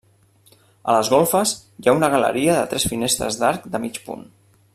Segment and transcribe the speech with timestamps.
[0.93, 1.53] A les golfes
[1.83, 4.27] hi ha una galeria de tres finestres d'arc de mig punt.